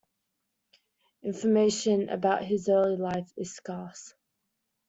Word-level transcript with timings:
Information 1.21 2.09
about 2.09 2.43
his 2.43 2.67
early 2.69 2.97
life 2.97 3.31
is 3.37 3.53
scarce. 3.55 4.15